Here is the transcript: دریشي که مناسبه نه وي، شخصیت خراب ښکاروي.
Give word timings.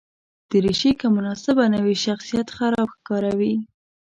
دریشي 0.49 0.91
که 0.99 1.07
مناسبه 1.15 1.65
نه 1.73 1.79
وي، 1.85 1.95
شخصیت 2.05 2.47
خراب 2.57 2.87
ښکاروي. 2.95 3.55